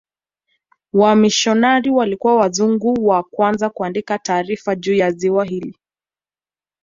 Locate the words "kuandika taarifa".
3.69-4.75